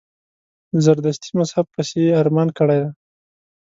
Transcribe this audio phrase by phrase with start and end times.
[0.71, 2.89] د زردشتي مذهب پسي یې ارمان کړی دی.